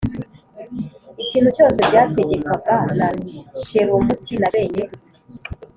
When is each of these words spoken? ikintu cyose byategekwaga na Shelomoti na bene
ikintu 1.23 1.49
cyose 1.55 1.79
byategekwaga 1.87 2.75
na 2.99 3.07
Shelomoti 3.65 4.33
na 4.41 4.47
bene 4.53 4.83